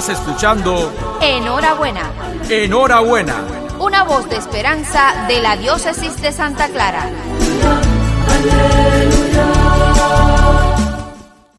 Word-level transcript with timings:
Estás 0.00 0.18
escuchando 0.18 0.90
Enhorabuena. 1.20 2.10
Enhorabuena. 2.48 3.44
Una 3.78 4.02
voz 4.02 4.30
de 4.30 4.36
esperanza 4.36 5.26
de 5.28 5.42
la 5.42 5.58
diócesis 5.58 6.22
de 6.22 6.32
Santa 6.32 6.70
Clara. 6.70 7.04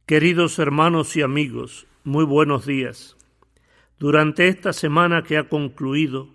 Queridos 0.07 0.57
hermanos 0.57 1.15
y 1.15 1.21
amigos, 1.21 1.86
muy 2.04 2.25
buenos 2.25 2.65
días. 2.65 3.15
Durante 4.00 4.47
esta 4.47 4.73
semana 4.73 5.21
que 5.21 5.37
ha 5.37 5.47
concluido, 5.47 6.29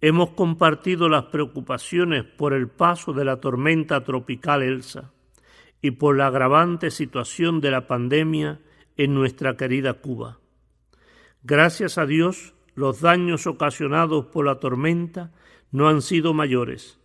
hemos 0.00 0.30
compartido 0.30 1.10
las 1.10 1.24
preocupaciones 1.24 2.24
por 2.24 2.54
el 2.54 2.68
paso 2.68 3.12
de 3.12 3.26
la 3.26 3.38
tormenta 3.38 4.02
tropical 4.02 4.62
Elsa 4.62 5.10
y 5.82 5.90
por 5.90 6.16
la 6.16 6.28
agravante 6.28 6.90
situación 6.90 7.60
de 7.60 7.70
la 7.70 7.86
pandemia 7.86 8.60
en 8.96 9.12
nuestra 9.12 9.58
querida 9.58 9.92
Cuba. 9.92 10.39
Gracias 11.42 11.96
a 11.96 12.04
Dios, 12.04 12.52
los 12.74 13.00
daños 13.00 13.46
ocasionados 13.46 14.26
por 14.26 14.44
la 14.44 14.60
tormenta 14.60 15.32
no 15.72 15.88
han 15.88 16.02
sido 16.02 16.34
mayores, 16.34 16.98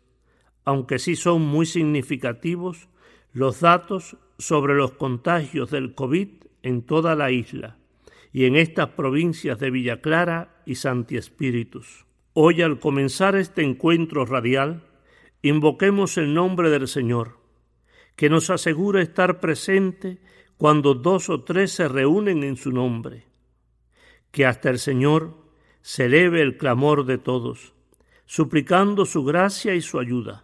aunque 0.65 0.99
sí 0.99 1.15
son 1.15 1.41
muy 1.41 1.65
significativos 1.65 2.89
los 3.31 3.61
datos 3.61 4.17
sobre 4.37 4.75
los 4.75 4.91
contagios 4.91 5.71
del 5.71 5.95
COVID 5.95 6.27
en 6.63 6.81
toda 6.81 7.15
la 7.15 7.31
isla 7.31 7.77
y 8.33 8.43
en 8.43 8.57
estas 8.57 8.89
provincias 8.89 9.57
de 9.57 9.71
Villa 9.71 10.01
Clara 10.01 10.61
y 10.65 10.75
Santi 10.75 11.15
Espíritus. 11.15 12.05
Hoy 12.33 12.61
al 12.61 12.79
comenzar 12.81 13.37
este 13.37 13.63
encuentro 13.63 14.25
radial, 14.25 14.83
invoquemos 15.43 16.17
el 16.17 16.33
nombre 16.33 16.69
del 16.69 16.89
Señor, 16.89 17.37
que 18.17 18.29
nos 18.29 18.49
asegura 18.49 19.01
estar 19.01 19.39
presente 19.39 20.17
cuando 20.57 20.93
dos 20.93 21.29
o 21.29 21.45
tres 21.45 21.71
se 21.71 21.87
reúnen 21.87 22.43
en 22.43 22.57
su 22.57 22.73
nombre 22.73 23.34
que 24.35 24.45
hasta 24.45 24.69
el 24.69 24.79
Señor 24.79 25.33
se 25.81 26.07
eleve 26.07 26.41
el 26.41 26.57
clamor 26.57 27.05
de 27.05 27.17
todos, 27.17 27.73
suplicando 28.25 29.05
su 29.05 29.23
gracia 29.23 29.75
y 29.75 29.81
su 29.81 29.97
ayuda. 29.97 30.43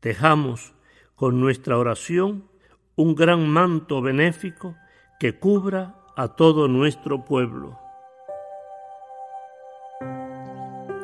Dejamos 0.00 0.72
con 1.16 1.40
nuestra 1.40 1.76
oración 1.78 2.48
un 2.94 3.16
gran 3.16 3.48
manto 3.48 4.02
benéfico 4.02 4.76
que 5.18 5.36
cubra 5.36 5.96
a 6.16 6.36
todo 6.36 6.68
nuestro 6.68 7.24
pueblo. 7.24 7.76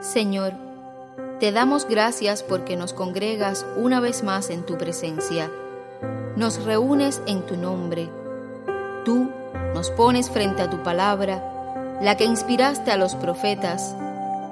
Señor, 0.01 0.53
te 1.41 1.51
damos 1.51 1.85
gracias 1.85 2.45
porque 2.45 2.77
nos 2.77 2.93
congregas 2.93 3.67
una 3.77 3.99
vez 3.99 4.23
más 4.23 4.51
en 4.51 4.65
tu 4.65 4.79
presencia. 4.79 5.51
Nos 6.37 6.63
reúnes 6.63 7.21
en 7.27 7.45
tu 7.45 7.57
nombre. 7.57 8.09
Tú 9.05 9.33
nos 9.75 9.91
pones 9.91 10.31
frente 10.31 10.63
a 10.63 10.71
tu 10.71 10.81
palabra 10.85 11.57
la 12.01 12.17
que 12.17 12.25
inspiraste 12.25 12.93
a 12.93 12.97
los 12.97 13.17
profetas, 13.17 13.95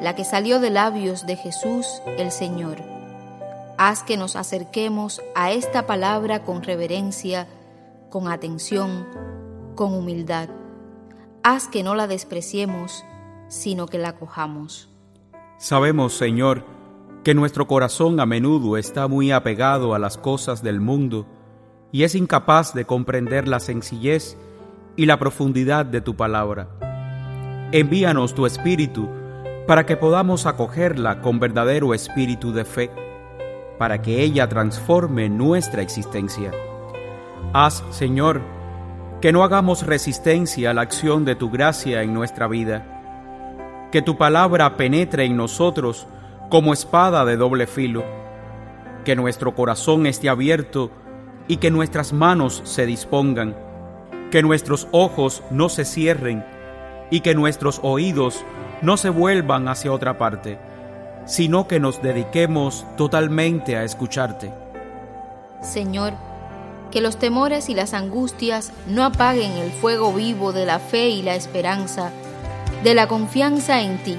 la 0.00 0.14
que 0.16 0.24
salió 0.24 0.58
de 0.58 0.70
labios 0.70 1.26
de 1.26 1.36
Jesús 1.36 2.02
el 2.18 2.32
Señor. 2.32 2.78
Haz 3.78 4.02
que 4.02 4.16
nos 4.16 4.36
acerquemos 4.36 5.22
a 5.34 5.52
esta 5.52 5.86
palabra 5.86 6.42
con 6.42 6.62
reverencia, 6.62 7.46
con 8.10 8.28
atención, 8.28 9.06
con 9.74 9.94
humildad. 9.94 10.48
Haz 11.42 11.68
que 11.68 11.82
no 11.82 11.94
la 11.94 12.08
despreciemos, 12.08 13.04
sino 13.48 13.86
que 13.86 13.98
la 13.98 14.16
cojamos. 14.16 14.88
Sabemos, 15.58 16.16
Señor, 16.16 16.64
que 17.22 17.34
nuestro 17.34 17.66
corazón 17.66 18.18
a 18.18 18.26
menudo 18.26 18.76
está 18.76 19.06
muy 19.06 19.30
apegado 19.30 19.94
a 19.94 19.98
las 19.98 20.18
cosas 20.18 20.62
del 20.62 20.80
mundo 20.80 21.26
y 21.92 22.02
es 22.02 22.14
incapaz 22.14 22.74
de 22.74 22.84
comprender 22.84 23.46
la 23.46 23.60
sencillez 23.60 24.36
y 24.96 25.06
la 25.06 25.18
profundidad 25.18 25.86
de 25.86 26.00
tu 26.00 26.16
palabra. 26.16 26.85
Envíanos 27.72 28.32
tu 28.32 28.46
espíritu 28.46 29.10
para 29.66 29.84
que 29.86 29.96
podamos 29.96 30.46
acogerla 30.46 31.20
con 31.20 31.40
verdadero 31.40 31.94
espíritu 31.94 32.52
de 32.52 32.64
fe, 32.64 32.92
para 33.76 34.00
que 34.00 34.22
ella 34.22 34.48
transforme 34.48 35.28
nuestra 35.28 35.82
existencia. 35.82 36.52
Haz, 37.52 37.82
Señor, 37.90 38.40
que 39.20 39.32
no 39.32 39.42
hagamos 39.42 39.84
resistencia 39.84 40.70
a 40.70 40.74
la 40.74 40.82
acción 40.82 41.24
de 41.24 41.34
tu 41.34 41.50
gracia 41.50 42.02
en 42.02 42.14
nuestra 42.14 42.46
vida, 42.46 43.88
que 43.90 44.00
tu 44.00 44.16
palabra 44.16 44.76
penetre 44.76 45.24
en 45.24 45.36
nosotros 45.36 46.06
como 46.48 46.72
espada 46.72 47.24
de 47.24 47.36
doble 47.36 47.66
filo, 47.66 48.04
que 49.04 49.16
nuestro 49.16 49.56
corazón 49.56 50.06
esté 50.06 50.28
abierto 50.28 50.92
y 51.48 51.56
que 51.56 51.72
nuestras 51.72 52.12
manos 52.12 52.62
se 52.64 52.86
dispongan, 52.86 53.56
que 54.30 54.42
nuestros 54.42 54.86
ojos 54.92 55.42
no 55.50 55.68
se 55.68 55.84
cierren, 55.84 56.44
y 57.10 57.20
que 57.20 57.34
nuestros 57.34 57.80
oídos 57.82 58.44
no 58.82 58.96
se 58.96 59.10
vuelvan 59.10 59.68
hacia 59.68 59.92
otra 59.92 60.18
parte, 60.18 60.58
sino 61.24 61.66
que 61.66 61.80
nos 61.80 62.02
dediquemos 62.02 62.84
totalmente 62.96 63.76
a 63.76 63.84
escucharte. 63.84 64.52
Señor, 65.60 66.14
que 66.90 67.00
los 67.00 67.18
temores 67.18 67.68
y 67.68 67.74
las 67.74 67.94
angustias 67.94 68.72
no 68.88 69.04
apaguen 69.04 69.52
el 69.52 69.70
fuego 69.70 70.12
vivo 70.12 70.52
de 70.52 70.66
la 70.66 70.78
fe 70.78 71.08
y 71.08 71.22
la 71.22 71.34
esperanza, 71.34 72.10
de 72.84 72.94
la 72.94 73.08
confianza 73.08 73.82
en 73.82 73.98
ti. 73.98 74.16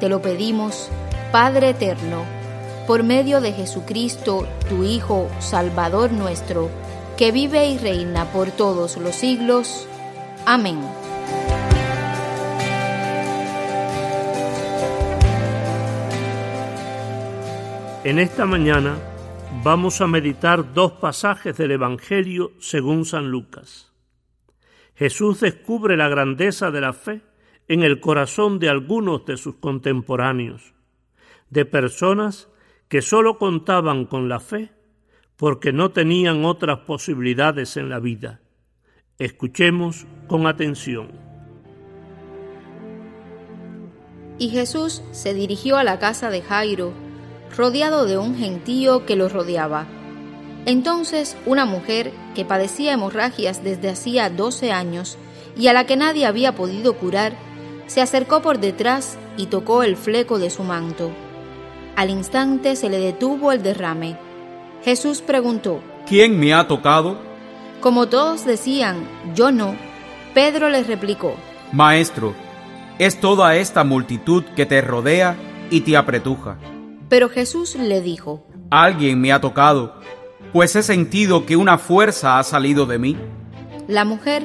Te 0.00 0.08
lo 0.08 0.20
pedimos, 0.20 0.88
Padre 1.32 1.70
Eterno, 1.70 2.24
por 2.86 3.02
medio 3.02 3.40
de 3.40 3.52
Jesucristo, 3.52 4.46
tu 4.68 4.82
Hijo, 4.82 5.28
Salvador 5.40 6.10
nuestro, 6.12 6.70
que 7.16 7.32
vive 7.32 7.68
y 7.68 7.78
reina 7.78 8.24
por 8.32 8.50
todos 8.50 8.96
los 8.96 9.14
siglos. 9.14 9.86
Amén. 10.46 10.78
En 18.04 18.20
esta 18.20 18.46
mañana 18.46 18.96
vamos 19.64 20.00
a 20.00 20.06
meditar 20.06 20.72
dos 20.72 20.92
pasajes 20.92 21.56
del 21.56 21.72
Evangelio 21.72 22.52
según 22.60 23.04
San 23.04 23.28
Lucas. 23.28 23.92
Jesús 24.94 25.40
descubre 25.40 25.96
la 25.96 26.08
grandeza 26.08 26.70
de 26.70 26.80
la 26.80 26.92
fe 26.92 27.22
en 27.66 27.82
el 27.82 27.98
corazón 27.98 28.60
de 28.60 28.68
algunos 28.68 29.26
de 29.26 29.36
sus 29.36 29.56
contemporáneos, 29.56 30.74
de 31.50 31.64
personas 31.64 32.48
que 32.86 33.02
sólo 33.02 33.36
contaban 33.36 34.04
con 34.04 34.28
la 34.28 34.38
fe 34.38 34.70
porque 35.36 35.72
no 35.72 35.90
tenían 35.90 36.44
otras 36.44 36.80
posibilidades 36.80 37.76
en 37.76 37.90
la 37.90 37.98
vida. 37.98 38.40
Escuchemos 39.18 40.06
con 40.28 40.46
atención. 40.46 41.10
Y 44.38 44.50
Jesús 44.50 45.02
se 45.10 45.34
dirigió 45.34 45.76
a 45.76 45.84
la 45.84 45.98
casa 45.98 46.30
de 46.30 46.42
Jairo, 46.42 47.07
rodeado 47.56 48.06
de 48.06 48.18
un 48.18 48.36
gentío 48.36 49.06
que 49.06 49.16
lo 49.16 49.28
rodeaba. 49.28 49.86
Entonces 50.66 51.36
una 51.46 51.64
mujer 51.64 52.12
que 52.34 52.44
padecía 52.44 52.92
hemorragias 52.92 53.64
desde 53.64 53.90
hacía 53.90 54.30
doce 54.30 54.72
años 54.72 55.16
y 55.56 55.68
a 55.68 55.72
la 55.72 55.86
que 55.86 55.96
nadie 55.96 56.26
había 56.26 56.54
podido 56.54 56.94
curar, 56.96 57.32
se 57.86 58.00
acercó 58.00 58.42
por 58.42 58.58
detrás 58.58 59.18
y 59.36 59.46
tocó 59.46 59.82
el 59.82 59.96
fleco 59.96 60.38
de 60.38 60.50
su 60.50 60.62
manto. 60.62 61.10
Al 61.96 62.10
instante 62.10 62.76
se 62.76 62.90
le 62.90 62.98
detuvo 62.98 63.50
el 63.50 63.62
derrame. 63.62 64.16
Jesús 64.84 65.20
preguntó, 65.20 65.80
¿Quién 66.06 66.38
me 66.38 66.54
ha 66.54 66.68
tocado? 66.68 67.18
Como 67.80 68.08
todos 68.08 68.44
decían, 68.44 69.08
yo 69.34 69.50
no, 69.50 69.74
Pedro 70.34 70.68
les 70.68 70.86
replicó, 70.86 71.34
Maestro, 71.72 72.34
es 72.98 73.20
toda 73.20 73.56
esta 73.56 73.84
multitud 73.84 74.44
que 74.56 74.66
te 74.66 74.80
rodea 74.80 75.36
y 75.70 75.82
te 75.82 75.96
apretuja. 75.96 76.56
Pero 77.08 77.28
Jesús 77.28 77.74
le 77.74 78.00
dijo, 78.00 78.44
Alguien 78.70 79.20
me 79.20 79.32
ha 79.32 79.40
tocado, 79.40 79.94
pues 80.52 80.76
he 80.76 80.82
sentido 80.82 81.46
que 81.46 81.56
una 81.56 81.78
fuerza 81.78 82.38
ha 82.38 82.44
salido 82.44 82.86
de 82.86 82.98
mí. 82.98 83.16
La 83.86 84.04
mujer, 84.04 84.44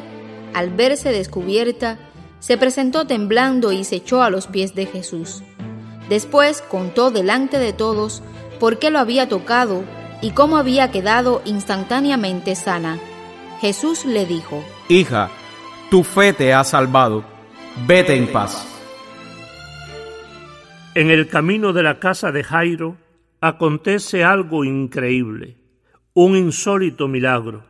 al 0.54 0.70
verse 0.70 1.10
descubierta, 1.10 2.00
se 2.40 2.58
presentó 2.58 3.06
temblando 3.08 3.72
y 3.72 3.84
se 3.84 3.98
echó 3.98 4.22
a 4.22 4.30
los 4.30 4.48
pies 4.48 4.76
de 4.76 4.86
Jesús. 4.86 5.44
Después 6.10 6.62
contó 6.62 7.12
delante 7.12 7.58
de 7.60 7.74
todos 7.74 8.22
por 8.60 8.80
qué 8.80 8.90
lo 8.90 9.00
había 9.00 9.28
tocado 9.28 9.84
y 10.22 10.32
cómo 10.32 10.58
había 10.58 10.92
quedado 10.92 11.42
instantáneamente 11.46 12.56
sana. 12.56 12.98
Jesús 13.60 14.06
le 14.06 14.26
dijo, 14.26 14.64
Hija, 14.90 15.30
tu 15.90 16.04
fe 16.04 16.34
te 16.34 16.54
ha 16.54 16.64
salvado, 16.64 17.24
vete 17.86 18.16
en 18.16 18.32
paz. 18.32 18.73
En 20.96 21.10
el 21.10 21.28
camino 21.28 21.74
de 21.74 21.82
la 21.82 22.00
casa 22.00 22.32
de 22.32 22.44
Jairo 22.44 22.98
acontece 23.42 24.24
algo 24.24 24.64
increíble, 24.64 25.58
un 26.14 26.38
insólito 26.38 27.08
milagro. 27.08 27.66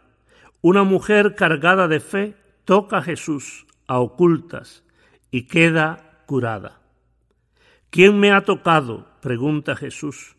Una 0.59 0.83
mujer 0.83 1.33
cargada 1.33 1.87
de 1.87 2.01
fe 2.01 2.35
toca 2.65 2.97
a 2.97 3.01
Jesús 3.01 3.65
a 3.87 3.99
ocultas 3.99 4.83
y 5.31 5.43
queda 5.43 6.21
curada. 6.25 6.81
¿Quién 7.89 8.19
me 8.19 8.33
ha 8.33 8.41
tocado? 8.41 9.07
pregunta 9.21 9.77
Jesús. 9.77 10.35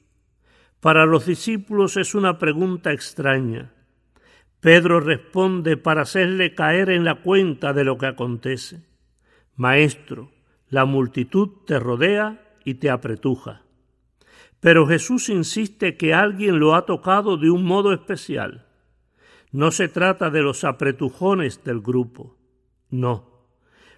Para 0.80 1.06
los 1.06 1.24
discípulos 1.24 1.96
es 1.96 2.14
una 2.14 2.38
pregunta 2.38 2.92
extraña. 2.92 3.72
Pedro 4.60 5.00
responde 5.00 5.78
para 5.78 6.02
hacerle 6.02 6.54
caer 6.54 6.90
en 6.90 7.04
la 7.04 7.22
cuenta 7.22 7.72
de 7.72 7.84
lo 7.84 7.96
que 7.96 8.06
acontece. 8.06 8.84
Maestro, 9.56 10.32
la 10.68 10.84
multitud 10.84 11.48
te 11.66 11.78
rodea 11.78 12.43
y 12.64 12.74
te 12.74 12.90
apretuja. 12.90 13.62
Pero 14.60 14.86
Jesús 14.86 15.28
insiste 15.28 15.96
que 15.96 16.14
alguien 16.14 16.58
lo 16.58 16.74
ha 16.74 16.86
tocado 16.86 17.36
de 17.36 17.50
un 17.50 17.64
modo 17.64 17.92
especial. 17.92 18.66
No 19.52 19.70
se 19.70 19.88
trata 19.88 20.30
de 20.30 20.42
los 20.42 20.64
apretujones 20.64 21.62
del 21.62 21.80
grupo, 21.80 22.36
no. 22.90 23.46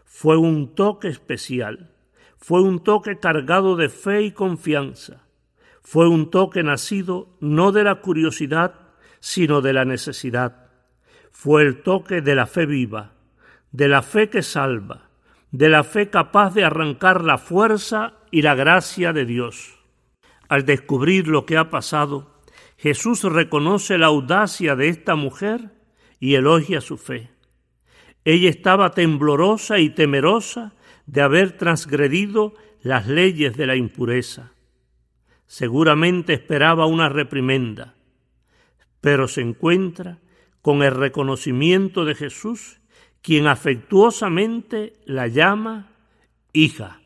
Fue 0.05 0.37
un 0.37 0.75
toque 0.75 1.09
especial, 1.09 1.95
fue 2.37 2.63
un 2.63 2.83
toque 2.83 3.19
cargado 3.19 3.77
de 3.77 3.89
fe 3.89 4.23
y 4.23 4.33
confianza, 4.33 5.27
fue 5.83 6.09
un 6.09 6.31
toque 6.31 6.63
nacido 6.63 7.37
no 7.41 7.73
de 7.73 7.85
la 7.85 8.01
curiosidad, 8.01 8.75
sino 9.21 9.61
de 9.61 9.73
la 9.73 9.85
necesidad. 9.85 10.71
Fue 11.31 11.63
el 11.63 11.83
toque 11.83 12.23
de 12.23 12.35
la 12.35 12.47
fe 12.47 12.67
viva, 12.67 13.13
de 13.71 13.89
la 13.89 14.03
fe 14.03 14.29
que 14.29 14.43
salva, 14.43 15.06
de 15.57 15.71
la 15.71 15.85
fe 15.85 16.11
capaz 16.11 16.53
de 16.53 16.65
arrancar 16.65 17.25
la 17.25 17.39
fuerza 17.39 18.19
y 18.31 18.43
la 18.43 18.55
gracia 18.55 19.15
de 19.15 19.25
Dios. 19.25 19.79
Al 20.51 20.67
descubrir 20.67 21.29
lo 21.29 21.47
que 21.47 21.57
ha 21.57 21.71
pasado, 21.71 22.43
Jesús 22.77 23.23
reconoce 23.23 23.97
la 23.97 24.09
audacia 24.09 24.77
de 24.77 24.91
esta 24.91 25.15
mujer 25.15 25.71
y 26.21 26.35
elogia 26.35 26.83
su 26.83 26.99
fe. 26.99 27.31
Ella 28.27 28.51
estaba 28.51 28.91
temblorosa 28.91 29.79
y 29.79 29.89
temerosa 29.89 30.75
de 31.07 31.23
haber 31.23 31.53
transgredido 31.53 32.53
las 32.83 33.07
leyes 33.07 33.57
de 33.57 33.67
la 33.67 33.77
impureza. 33.77 34.53
Seguramente 35.47 36.35
esperaba 36.35 36.85
una 36.85 37.09
reprimenda, 37.09 37.95
pero 39.01 39.27
se 39.27 39.41
encuentra 39.41 40.19
con 40.61 40.83
el 40.83 40.91
reconocimiento 40.91 42.05
de 42.05 42.15
Jesús, 42.15 42.79
quien 43.27 43.49
afectuosamente 43.49 44.93
la 45.05 45.27
llama 45.27 45.91
hija 46.53 47.01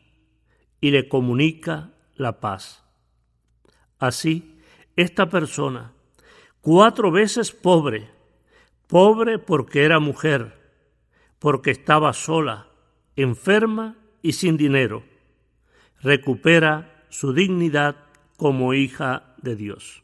y 0.79 0.91
le 0.91 1.09
comunica 1.09 1.93
la 2.13 2.39
paz. 2.39 2.85
Así, 3.97 4.59
esta 4.95 5.31
persona, 5.31 5.93
cuatro 6.61 7.09
veces 7.09 7.51
pobre, 7.51 8.11
pobre 8.85 9.39
porque 9.39 9.83
era 9.83 9.99
mujer, 9.99 10.59
porque 11.39 11.71
estaba 11.71 12.13
sola, 12.13 12.67
enferma 13.15 13.95
y 14.21 14.33
sin 14.33 14.57
dinero, 14.57 15.01
recupera 16.01 17.03
su 17.09 17.33
dignidad 17.33 17.95
como 18.37 18.75
hija 18.75 19.33
de 19.41 19.55
Dios. 19.55 20.03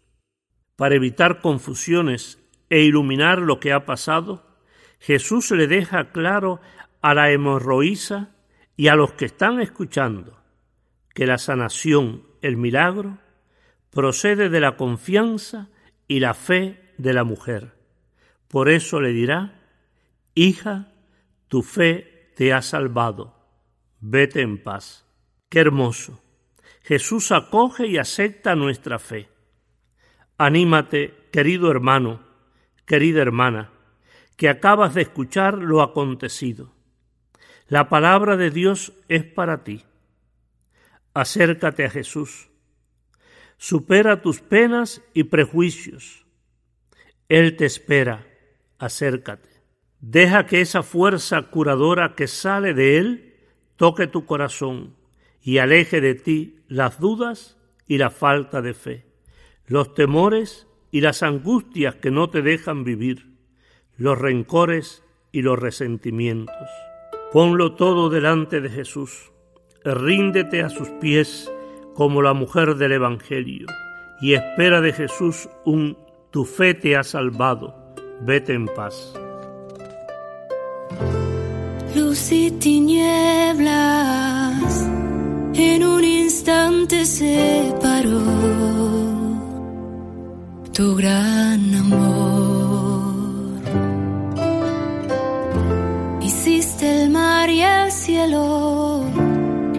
Para 0.77 0.95
evitar 0.95 1.41
confusiones 1.41 2.41
e 2.71 2.79
iluminar 2.81 3.37
lo 3.37 3.59
que 3.59 3.71
ha 3.71 3.85
pasado, 3.85 4.46
Jesús 4.99 5.51
le 5.51 5.67
deja 5.67 6.11
claro 6.11 6.59
a 7.01 7.13
la 7.13 7.31
hemorroísa 7.31 8.35
y 8.75 8.87
a 8.87 8.95
los 8.95 9.13
que 9.13 9.25
están 9.25 9.59
escuchando 9.59 10.37
que 11.13 11.25
la 11.25 11.37
sanación, 11.37 12.23
el 12.41 12.57
milagro, 12.57 13.17
procede 13.89 14.49
de 14.49 14.59
la 14.59 14.77
confianza 14.77 15.69
y 16.07 16.19
la 16.19 16.33
fe 16.33 16.93
de 16.97 17.13
la 17.13 17.23
mujer. 17.23 17.73
Por 18.47 18.69
eso 18.69 19.01
le 19.01 19.09
dirá, 19.09 19.61
Hija, 20.35 20.93
tu 21.47 21.63
fe 21.63 22.31
te 22.35 22.53
ha 22.53 22.61
salvado, 22.61 23.35
vete 23.99 24.41
en 24.41 24.61
paz. 24.61 25.05
Qué 25.49 25.59
hermoso. 25.59 26.21
Jesús 26.83 27.31
acoge 27.31 27.87
y 27.87 27.97
acepta 27.97 28.55
nuestra 28.55 28.99
fe. 28.99 29.29
Anímate, 30.37 31.29
querido 31.31 31.71
hermano, 31.71 32.21
querida 32.85 33.21
hermana, 33.21 33.71
que 34.37 34.47
acabas 34.47 34.93
de 34.93 35.01
escuchar 35.01 35.57
lo 35.57 35.81
acontecido. 35.81 36.73
La 37.67 37.89
palabra 37.89 38.37
de 38.37 38.49
Dios 38.49 38.93
es 39.09 39.25
para 39.25 39.65
ti. 39.65 39.83
Acércate 41.13 41.83
a 41.83 41.89
Jesús. 41.89 42.49
Supera 43.57 44.21
tus 44.21 44.39
penas 44.39 45.01
y 45.13 45.25
prejuicios. 45.25 46.25
Él 47.27 47.57
te 47.57 47.65
espera. 47.65 48.25
Acércate. 48.77 49.49
Deja 49.99 50.45
que 50.45 50.61
esa 50.61 50.83
fuerza 50.83 51.41
curadora 51.41 52.13
que 52.15 52.27
sale 52.27 52.73
de 52.73 52.97
Él 52.97 53.35
toque 53.75 54.07
tu 54.07 54.25
corazón 54.25 54.95
y 55.41 55.57
aleje 55.57 55.99
de 55.99 56.13
ti 56.13 56.59
las 56.67 56.99
dudas 56.99 57.57
y 57.87 57.97
la 57.97 58.11
falta 58.11 58.61
de 58.61 58.73
fe, 58.73 59.05
los 59.65 59.93
temores 59.95 60.67
y 60.91 61.01
las 61.01 61.23
angustias 61.23 61.95
que 61.95 62.11
no 62.11 62.29
te 62.29 62.41
dejan 62.41 62.83
vivir, 62.83 63.36
los 63.97 64.17
rencores 64.17 65.03
y 65.31 65.41
los 65.41 65.59
resentimientos. 65.59 66.67
Ponlo 67.33 67.75
todo 67.75 68.09
delante 68.09 68.61
de 68.61 68.69
Jesús, 68.69 69.31
ríndete 69.83 70.61
a 70.63 70.69
sus 70.69 70.89
pies 71.01 71.51
como 71.93 72.21
la 72.21 72.33
mujer 72.33 72.75
del 72.75 72.93
Evangelio 72.93 73.67
y 74.21 74.33
espera 74.33 74.81
de 74.81 74.93
Jesús 74.93 75.49
un 75.65 75.97
tu 76.31 76.45
fe 76.45 76.73
te 76.73 76.95
ha 76.95 77.03
salvado, 77.03 77.75
vete 78.21 78.53
en 78.53 78.67
paz. 78.67 79.13
Luz 81.95 82.31
y 82.31 82.51
tinieblas 82.51 83.67
en 85.53 85.83
un 85.83 86.03
instante 86.03 87.05
se 87.05 87.73
paró 87.81 88.21
tu 90.73 90.95
gran 90.95 91.75
amor. 91.75 92.16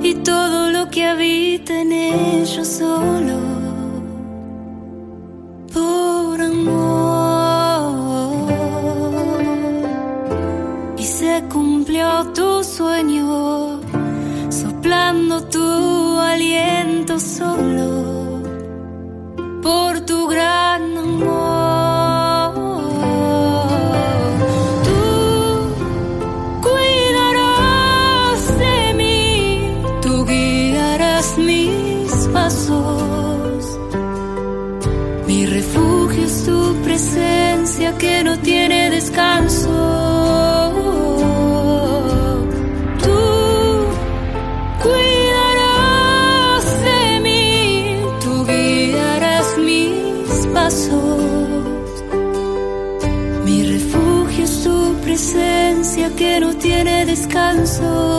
Y 0.03 0.15
todo 0.25 0.71
lo 0.71 0.89
que 0.89 1.05
habita 1.05 1.83
en 1.83 1.93
ellos 1.93 2.67
solo 2.67 3.38
que 37.99 38.23
no 38.23 38.39
tiene 38.39 38.91
descanso. 38.91 39.69
Tú 43.03 43.21
cuidarás 44.83 46.65
de 46.89 47.21
mí, 47.21 48.01
tú 48.23 48.45
guiarás 48.47 49.59
mis 49.59 50.47
pasos. 50.55 51.23
Mi 53.45 53.65
refugio 53.65 54.45
es 54.45 54.63
tu 54.63 54.95
presencia 55.03 56.11
que 56.17 56.41
no 56.41 56.55
tiene 56.55 57.05
descanso. 57.05 58.18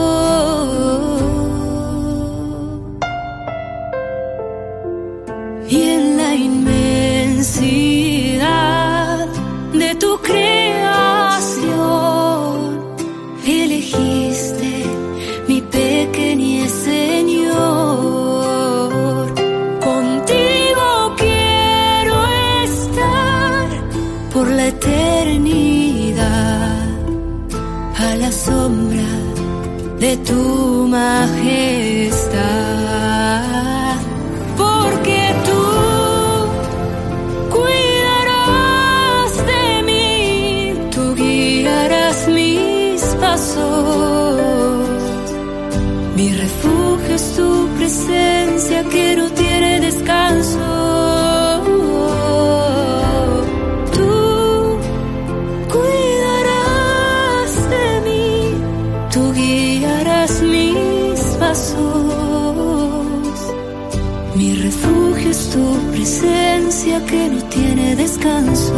De 30.15 30.68
mis 60.27 61.19
pasos. 61.39 61.77
Mi 64.35 64.53
refugio 64.55 65.31
es 65.31 65.49
tu 65.49 65.91
presencia 65.91 67.05
que 67.05 67.29
no 67.29 67.43
tiene 67.45 67.95
descanso. 67.95 68.75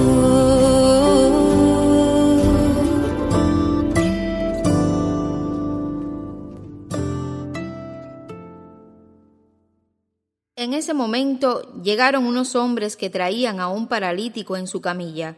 En 10.55 10.75
ese 10.75 10.93
momento 10.93 11.73
llegaron 11.81 12.25
unos 12.25 12.55
hombres 12.55 12.95
que 12.95 13.09
traían 13.09 13.59
a 13.59 13.67
un 13.67 13.87
paralítico 13.87 14.57
en 14.57 14.67
su 14.67 14.79
camilla. 14.79 15.37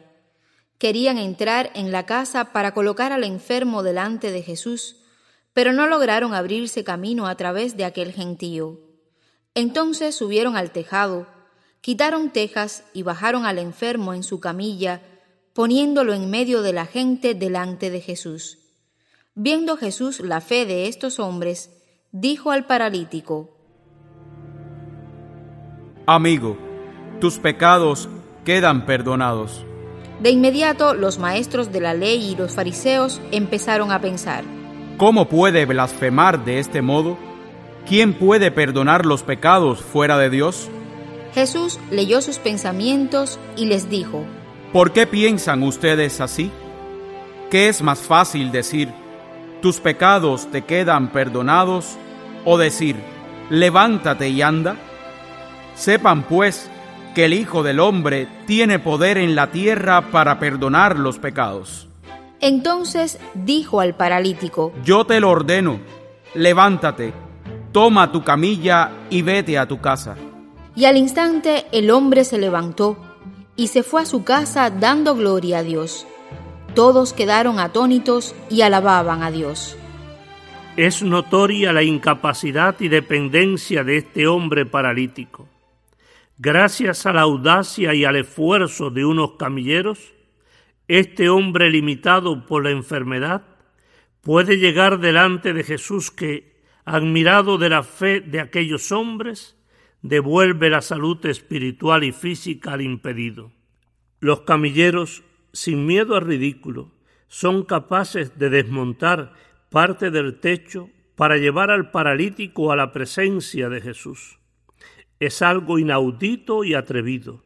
Querían 0.77 1.17
entrar 1.17 1.71
en 1.75 1.93
la 1.93 2.05
casa 2.05 2.51
para 2.51 2.73
colocar 2.73 3.13
al 3.13 3.23
enfermo 3.23 3.83
delante 3.83 4.33
de 4.33 4.41
Jesús, 4.41 4.97
pero 5.53 5.71
no 5.71 5.87
lograron 5.87 6.33
abrirse 6.33 6.83
camino 6.83 7.27
a 7.27 7.35
través 7.35 7.77
de 7.77 7.85
aquel 7.85 8.11
gentío. 8.11 8.79
Entonces 9.55 10.15
subieron 10.15 10.57
al 10.57 10.71
tejado, 10.71 11.27
quitaron 11.81 12.31
tejas 12.31 12.83
y 12.93 13.03
bajaron 13.03 13.45
al 13.45 13.59
enfermo 13.59 14.13
en 14.13 14.23
su 14.23 14.39
camilla, 14.39 15.01
poniéndolo 15.53 16.13
en 16.13 16.29
medio 16.29 16.61
de 16.61 16.73
la 16.73 16.85
gente 16.85 17.35
delante 17.35 17.91
de 17.91 18.01
Jesús. 18.01 18.57
Viendo 19.35 19.77
Jesús 19.77 20.19
la 20.19 20.41
fe 20.41 20.65
de 20.65 20.87
estos 20.87 21.19
hombres, 21.19 21.69
dijo 22.11 22.51
al 22.51 22.65
paralítico, 22.65 23.49
Amigo, 26.05 26.57
tus 27.19 27.39
pecados 27.39 28.09
quedan 28.43 28.85
perdonados. 28.85 29.65
De 30.21 30.29
inmediato 30.29 30.93
los 30.93 31.17
maestros 31.17 31.71
de 31.71 31.79
la 31.79 31.93
ley 31.93 32.31
y 32.31 32.35
los 32.35 32.53
fariseos 32.53 33.21
empezaron 33.31 33.91
a 33.91 34.01
pensar, 34.01 34.43
¿Cómo 34.97 35.27
puede 35.27 35.65
blasfemar 35.65 36.45
de 36.45 36.59
este 36.59 36.81
modo? 36.81 37.17
¿Quién 37.87 38.13
puede 38.13 38.51
perdonar 38.51 39.05
los 39.05 39.23
pecados 39.23 39.81
fuera 39.81 40.17
de 40.17 40.29
Dios? 40.29 40.69
Jesús 41.33 41.79
leyó 41.91 42.21
sus 42.21 42.37
pensamientos 42.37 43.39
y 43.57 43.65
les 43.65 43.89
dijo, 43.89 44.23
¿Por 44.71 44.93
qué 44.93 45.07
piensan 45.07 45.63
ustedes 45.63 46.21
así? 46.21 46.51
¿Qué 47.49 47.69
es 47.69 47.81
más 47.81 47.99
fácil 47.99 48.51
decir, 48.51 48.89
tus 49.61 49.79
pecados 49.79 50.49
te 50.51 50.63
quedan 50.63 51.11
perdonados? 51.11 51.97
o 52.45 52.57
decir, 52.57 52.95
levántate 53.49 54.29
y 54.29 54.41
anda? 54.41 54.75
Sepan 55.75 56.23
pues 56.23 56.69
que 57.15 57.25
el 57.25 57.33
Hijo 57.33 57.63
del 57.63 57.79
Hombre 57.79 58.27
tiene 58.45 58.79
poder 58.79 59.17
en 59.17 59.35
la 59.35 59.51
tierra 59.51 60.11
para 60.11 60.39
perdonar 60.39 60.97
los 60.97 61.19
pecados. 61.19 61.87
Entonces 62.43 63.19
dijo 63.35 63.79
al 63.79 63.95
paralítico, 63.95 64.73
Yo 64.83 65.05
te 65.05 65.21
lo 65.21 65.29
ordeno, 65.29 65.79
levántate, 66.33 67.13
toma 67.71 68.11
tu 68.11 68.21
camilla 68.21 68.91
y 69.09 69.21
vete 69.21 69.57
a 69.57 69.65
tu 69.65 69.79
casa. 69.79 70.17
Y 70.75 70.83
al 70.83 70.97
instante 70.97 71.67
el 71.71 71.89
hombre 71.89 72.25
se 72.25 72.37
levantó 72.37 72.97
y 73.55 73.67
se 73.67 73.81
fue 73.81 74.01
a 74.01 74.05
su 74.05 74.25
casa 74.25 74.69
dando 74.69 75.15
gloria 75.15 75.59
a 75.59 75.63
Dios. 75.63 76.05
Todos 76.75 77.13
quedaron 77.13 77.59
atónitos 77.59 78.35
y 78.49 78.59
alababan 78.59 79.23
a 79.23 79.31
Dios. 79.31 79.77
Es 80.75 81.01
notoria 81.01 81.71
la 81.71 81.83
incapacidad 81.83 82.75
y 82.81 82.89
dependencia 82.89 83.85
de 83.85 83.99
este 83.99 84.27
hombre 84.27 84.65
paralítico. 84.65 85.47
Gracias 86.37 87.05
a 87.05 87.13
la 87.13 87.21
audacia 87.21 87.93
y 87.93 88.03
al 88.03 88.17
esfuerzo 88.17 88.89
de 88.89 89.05
unos 89.05 89.35
camilleros, 89.37 90.13
este 90.87 91.29
hombre 91.29 91.69
limitado 91.69 92.45
por 92.45 92.63
la 92.63 92.71
enfermedad 92.71 93.45
puede 94.21 94.57
llegar 94.57 94.99
delante 94.99 95.53
de 95.53 95.63
Jesús 95.63 96.11
que, 96.11 96.61
admirado 96.85 97.57
de 97.57 97.69
la 97.69 97.83
fe 97.83 98.21
de 98.21 98.39
aquellos 98.39 98.91
hombres, 98.91 99.57
devuelve 100.01 100.69
la 100.69 100.81
salud 100.81 101.25
espiritual 101.25 102.03
y 102.03 102.11
física 102.11 102.73
al 102.73 102.81
impedido. 102.81 103.51
Los 104.19 104.41
camilleros, 104.41 105.23
sin 105.51 105.85
miedo 105.85 106.15
al 106.15 106.25
ridículo, 106.25 106.91
son 107.27 107.63
capaces 107.63 108.37
de 108.37 108.49
desmontar 108.49 109.33
parte 109.69 110.11
del 110.11 110.39
techo 110.39 110.89
para 111.15 111.37
llevar 111.37 111.71
al 111.71 111.91
paralítico 111.91 112.71
a 112.71 112.75
la 112.75 112.91
presencia 112.91 113.69
de 113.69 113.81
Jesús 113.81 114.39
es 115.25 115.41
algo 115.41 115.79
inaudito 115.79 116.63
y 116.63 116.73
atrevido. 116.73 117.43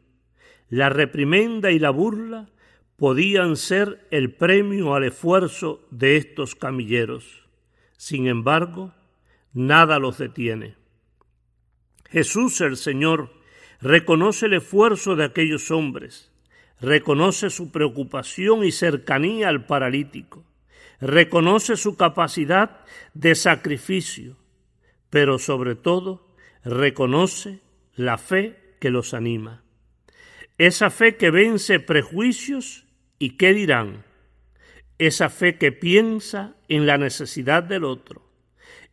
La 0.69 0.89
reprimenda 0.89 1.71
y 1.71 1.79
la 1.79 1.91
burla 1.91 2.49
podían 2.97 3.55
ser 3.55 4.05
el 4.11 4.33
premio 4.33 4.95
al 4.95 5.05
esfuerzo 5.05 5.87
de 5.91 6.17
estos 6.17 6.55
camilleros. 6.55 7.47
Sin 7.95 8.27
embargo, 8.27 8.93
nada 9.53 9.99
los 9.99 10.17
detiene. 10.17 10.75
Jesús 12.09 12.59
el 12.61 12.75
Señor 12.75 13.31
reconoce 13.81 14.47
el 14.47 14.55
esfuerzo 14.55 15.15
de 15.15 15.25
aquellos 15.25 15.69
hombres, 15.69 16.31
reconoce 16.81 17.51
su 17.51 17.71
preocupación 17.71 18.63
y 18.63 18.71
cercanía 18.71 19.49
al 19.49 19.65
paralítico, 19.65 20.43
reconoce 20.99 21.77
su 21.77 21.95
capacidad 21.97 22.83
de 23.13 23.35
sacrificio, 23.35 24.37
pero 25.11 25.37
sobre 25.37 25.75
todo 25.75 26.33
reconoce 26.63 27.61
la 27.95 28.17
fe 28.17 28.75
que 28.79 28.89
los 28.89 29.13
anima. 29.13 29.63
Esa 30.57 30.89
fe 30.89 31.17
que 31.17 31.29
vence 31.29 31.79
prejuicios 31.79 32.86
y 33.19 33.31
qué 33.37 33.53
dirán. 33.53 34.03
Esa 34.97 35.29
fe 35.29 35.57
que 35.57 35.71
piensa 35.71 36.55
en 36.67 36.87
la 36.87 36.97
necesidad 36.97 37.63
del 37.63 37.83
otro. 37.83 38.23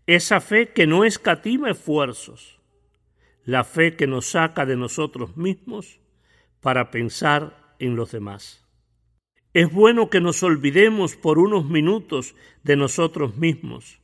Esa 0.06 0.40
fe 0.40 0.72
que 0.72 0.86
no 0.86 1.04
escatima 1.04 1.70
esfuerzos. 1.70 2.60
La 3.44 3.64
fe 3.64 3.96
que 3.96 4.06
nos 4.06 4.26
saca 4.26 4.66
de 4.66 4.76
nosotros 4.76 5.36
mismos 5.36 6.00
para 6.60 6.90
pensar 6.90 7.74
en 7.78 7.96
los 7.96 8.12
demás. 8.12 8.64
Es 9.52 9.70
bueno 9.70 10.10
que 10.10 10.20
nos 10.20 10.42
olvidemos 10.42 11.14
por 11.16 11.38
unos 11.38 11.68
minutos 11.68 12.34
de 12.64 12.76
nosotros 12.76 13.36
mismos 13.36 14.00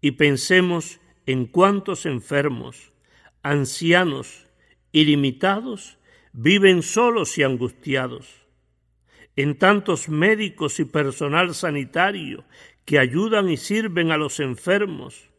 y 0.00 0.12
pensemos 0.12 1.00
en 1.26 1.46
cuántos 1.46 2.06
enfermos, 2.06 2.92
ancianos 3.42 4.46
ilimitados 4.92 5.98
viven 6.32 6.82
solos 6.82 7.36
y 7.38 7.42
angustiados. 7.42 8.47
En 9.38 9.54
tantos 9.54 10.08
médicos 10.08 10.80
y 10.80 10.84
personal 10.84 11.54
sanitario 11.54 12.42
que 12.84 12.98
ayudan 12.98 13.48
y 13.48 13.56
sirven 13.56 14.10
a 14.10 14.16
los 14.16 14.40
enfermos, 14.40 15.30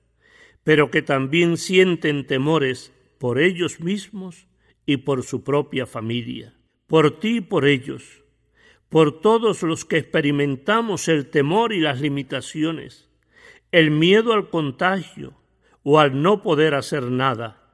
pero 0.63 0.89
que 0.89 1.01
también 1.01 1.57
sienten 1.57 2.25
temores 2.25 2.93
por 3.17 3.41
ellos 3.41 3.81
mismos 3.81 4.47
y 4.85 4.95
por 4.95 5.23
su 5.23 5.43
propia 5.43 5.85
familia, 5.85 6.53
por 6.87 7.19
ti 7.19 7.39
y 7.39 7.41
por 7.41 7.65
ellos, 7.65 8.23
por 8.87 9.19
todos 9.19 9.63
los 9.63 9.83
que 9.83 9.97
experimentamos 9.97 11.09
el 11.09 11.29
temor 11.29 11.73
y 11.73 11.81
las 11.81 11.99
limitaciones, 11.99 13.09
el 13.73 13.91
miedo 13.91 14.31
al 14.31 14.49
contagio 14.49 15.33
o 15.83 15.99
al 15.99 16.21
no 16.21 16.41
poder 16.41 16.73
hacer 16.73 17.03
nada 17.11 17.69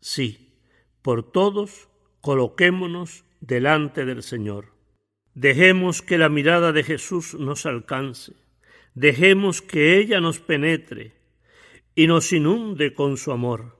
Sí, 0.00 0.56
por 1.02 1.22
todos 1.30 1.88
coloquémonos 2.20 3.22
delante 3.40 4.04
del 4.04 4.24
Señor. 4.24 4.77
Dejemos 5.38 6.02
que 6.02 6.18
la 6.18 6.28
mirada 6.28 6.72
de 6.72 6.82
Jesús 6.82 7.34
nos 7.34 7.64
alcance. 7.64 8.32
Dejemos 8.94 9.62
que 9.62 9.96
ella 9.98 10.20
nos 10.20 10.40
penetre 10.40 11.12
y 11.94 12.08
nos 12.08 12.32
inunde 12.32 12.92
con 12.92 13.16
su 13.16 13.30
amor. 13.30 13.78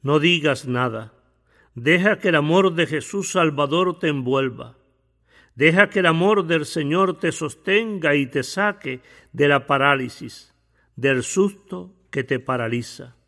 No 0.00 0.20
digas 0.20 0.66
nada. 0.66 1.12
Deja 1.74 2.18
que 2.18 2.30
el 2.30 2.36
amor 2.36 2.72
de 2.72 2.86
Jesús 2.86 3.32
Salvador 3.32 3.98
te 3.98 4.08
envuelva. 4.08 4.78
Deja 5.54 5.90
que 5.90 5.98
el 5.98 6.06
amor 6.06 6.46
del 6.46 6.64
Señor 6.64 7.18
te 7.18 7.30
sostenga 7.30 8.14
y 8.14 8.26
te 8.26 8.42
saque 8.42 9.02
de 9.34 9.48
la 9.48 9.66
parálisis, 9.66 10.54
del 10.96 11.24
susto 11.24 11.92
que 12.10 12.24
te 12.24 12.40
paraliza 12.40 13.18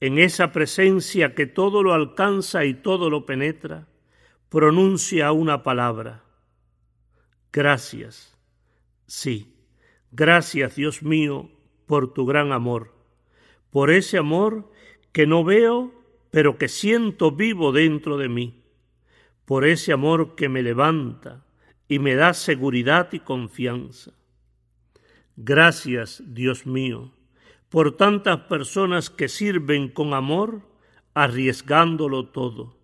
en 0.00 0.18
esa 0.18 0.52
presencia 0.52 1.34
que 1.34 1.46
todo 1.46 1.82
lo 1.82 1.94
alcanza 1.94 2.64
y 2.64 2.74
todo 2.74 3.08
lo 3.08 3.24
penetra, 3.24 3.86
pronuncia 4.48 5.32
una 5.32 5.62
palabra. 5.62 6.22
Gracias. 7.52 8.36
Sí, 9.06 9.54
gracias 10.10 10.76
Dios 10.76 11.02
mío 11.02 11.50
por 11.86 12.12
tu 12.12 12.26
gran 12.26 12.52
amor, 12.52 12.92
por 13.70 13.90
ese 13.90 14.18
amor 14.18 14.70
que 15.12 15.26
no 15.26 15.44
veo, 15.44 15.92
pero 16.30 16.58
que 16.58 16.68
siento 16.68 17.30
vivo 17.30 17.72
dentro 17.72 18.18
de 18.18 18.28
mí, 18.28 18.62
por 19.44 19.64
ese 19.64 19.92
amor 19.92 20.34
que 20.34 20.48
me 20.48 20.62
levanta 20.62 21.44
y 21.88 21.98
me 21.98 22.14
da 22.14 22.34
seguridad 22.34 23.12
y 23.12 23.20
confianza. 23.20 24.12
Gracias, 25.36 26.22
Dios 26.26 26.66
mío, 26.66 27.12
por 27.68 27.96
tantas 27.96 28.40
personas 28.42 29.10
que 29.10 29.28
sirven 29.28 29.88
con 29.88 30.14
amor, 30.14 30.62
arriesgándolo 31.14 32.26
todo. 32.26 32.75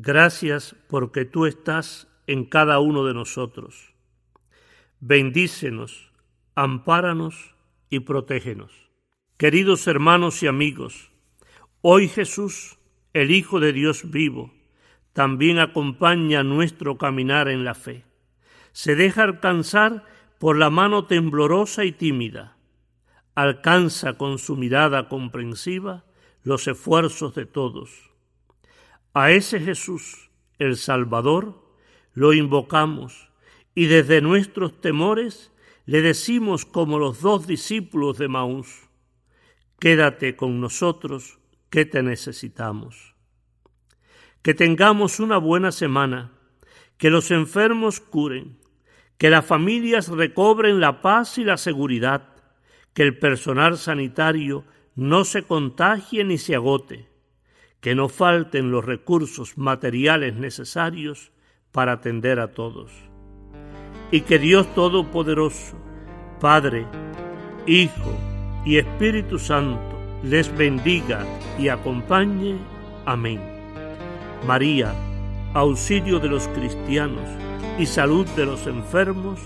Gracias 0.00 0.76
porque 0.86 1.24
tú 1.24 1.44
estás 1.44 2.06
en 2.28 2.44
cada 2.44 2.78
uno 2.78 3.04
de 3.04 3.14
nosotros. 3.14 3.94
Bendícenos, 5.00 6.12
ampáranos 6.54 7.56
y 7.90 7.98
protégenos. 7.98 8.70
Queridos 9.38 9.88
hermanos 9.88 10.40
y 10.44 10.46
amigos, 10.46 11.10
Hoy 11.80 12.06
Jesús, 12.06 12.78
el 13.12 13.32
Hijo 13.32 13.58
de 13.58 13.72
Dios 13.72 14.08
vivo, 14.08 14.54
también 15.14 15.58
acompaña 15.58 16.44
nuestro 16.44 16.96
caminar 16.96 17.48
en 17.48 17.64
la 17.64 17.74
fe. 17.74 18.04
Se 18.70 18.94
deja 18.94 19.24
alcanzar 19.24 20.04
por 20.38 20.56
la 20.56 20.70
mano 20.70 21.06
temblorosa 21.06 21.84
y 21.84 21.90
tímida. 21.90 22.56
Alcanza 23.34 24.16
con 24.16 24.38
su 24.38 24.54
mirada 24.54 25.08
comprensiva 25.08 26.04
los 26.44 26.68
esfuerzos 26.68 27.34
de 27.34 27.46
todos. 27.46 28.07
A 29.20 29.32
ese 29.32 29.58
Jesús, 29.58 30.30
el 30.60 30.76
Salvador, 30.76 31.60
lo 32.14 32.34
invocamos 32.34 33.32
y 33.74 33.86
desde 33.86 34.20
nuestros 34.20 34.80
temores 34.80 35.50
le 35.86 36.02
decimos 36.02 36.64
como 36.64 37.00
los 37.00 37.20
dos 37.20 37.48
discípulos 37.48 38.16
de 38.18 38.28
Maús, 38.28 38.88
quédate 39.80 40.36
con 40.36 40.60
nosotros 40.60 41.40
que 41.68 41.84
te 41.84 42.00
necesitamos. 42.04 43.16
Que 44.42 44.54
tengamos 44.54 45.18
una 45.18 45.38
buena 45.38 45.72
semana, 45.72 46.30
que 46.96 47.10
los 47.10 47.32
enfermos 47.32 47.98
curen, 47.98 48.56
que 49.16 49.30
las 49.30 49.44
familias 49.44 50.06
recobren 50.06 50.78
la 50.78 51.02
paz 51.02 51.38
y 51.38 51.44
la 51.44 51.56
seguridad, 51.56 52.36
que 52.94 53.02
el 53.02 53.18
personal 53.18 53.78
sanitario 53.78 54.64
no 54.94 55.24
se 55.24 55.42
contagie 55.42 56.22
ni 56.22 56.38
se 56.38 56.54
agote, 56.54 57.17
que 57.80 57.94
no 57.94 58.08
falten 58.08 58.70
los 58.70 58.84
recursos 58.84 59.56
materiales 59.56 60.34
necesarios 60.34 61.32
para 61.72 61.92
atender 61.92 62.40
a 62.40 62.48
todos. 62.48 62.90
Y 64.10 64.22
que 64.22 64.38
Dios 64.38 64.72
Todopoderoso, 64.74 65.76
Padre, 66.40 66.86
Hijo 67.66 68.18
y 68.64 68.78
Espíritu 68.78 69.38
Santo, 69.38 69.98
les 70.22 70.54
bendiga 70.56 71.24
y 71.58 71.68
acompañe. 71.68 72.56
Amén. 73.04 73.40
María, 74.46 74.92
auxilio 75.54 76.18
de 76.18 76.28
los 76.28 76.48
cristianos 76.48 77.28
y 77.78 77.86
salud 77.86 78.26
de 78.36 78.46
los 78.46 78.66
enfermos, 78.66 79.40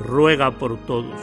ruega 0.00 0.50
por 0.52 0.76
todos. 0.86 1.20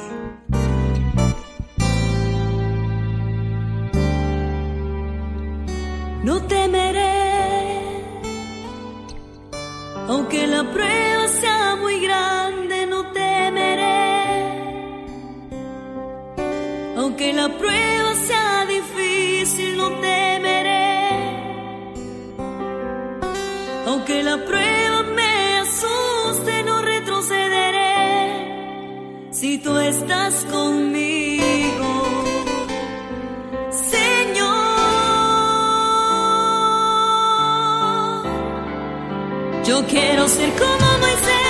No 6.22 6.42
temeré, 6.42 7.80
aunque 10.10 10.48
la 10.48 10.64
prueba 10.64 11.28
sea 11.30 11.78
muy 11.78 12.02
grande, 12.02 12.86
no 12.88 13.06
temeré, 13.12 14.00
aunque 16.98 17.32
la 17.32 17.48
prueba 17.48 18.16
sea 18.28 18.66
difícil, 18.66 19.78
no 19.78 19.92
temeré, 20.02 21.10
aunque 23.88 24.22
la 24.22 24.38
prueba 24.46 25.04
me 25.16 25.60
asuste, 25.60 26.64
no 26.64 26.82
retrocederé, 26.82 27.96
si 29.32 29.58
tú 29.60 29.78
estás 29.78 30.46
conmigo. 30.52 31.09
Yo 39.80 39.86
quiero 39.88 40.28
ser 40.28 40.52
como 40.56 40.98
Moisés, 41.00 41.49